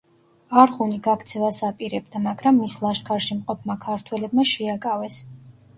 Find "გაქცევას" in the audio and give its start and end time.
1.07-1.59